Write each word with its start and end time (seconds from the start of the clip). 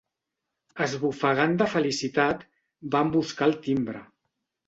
Esbufegant 0.85 1.53
de 1.59 1.67
felicitat, 1.73 2.43
van 2.97 3.13
buscar 3.17 3.51
el 3.51 3.57
timbre. 3.67 4.05